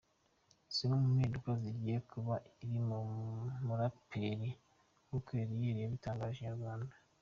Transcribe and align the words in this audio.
Zimwe 0.73 0.95
mu 1.01 1.07
mpinduka 1.15 1.51
zigiye 1.61 1.97
kuba 2.09 2.33
kuri 2.55 2.67
uyu 2.79 3.01
muraperi 3.65 4.49
nkuko 5.05 5.29
Eliel 5.43 5.77
yabitangarije 5.81 6.41
Inyarwanda. 6.43 6.95